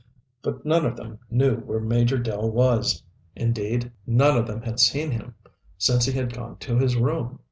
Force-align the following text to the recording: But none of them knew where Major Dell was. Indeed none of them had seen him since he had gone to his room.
But 0.41 0.65
none 0.65 0.87
of 0.87 0.97
them 0.97 1.19
knew 1.29 1.57
where 1.57 1.79
Major 1.79 2.17
Dell 2.17 2.49
was. 2.49 3.03
Indeed 3.35 3.91
none 4.07 4.35
of 4.35 4.47
them 4.47 4.63
had 4.63 4.79
seen 4.79 5.11
him 5.11 5.35
since 5.77 6.05
he 6.05 6.13
had 6.13 6.33
gone 6.33 6.57
to 6.57 6.75
his 6.79 6.95
room. 6.95 7.37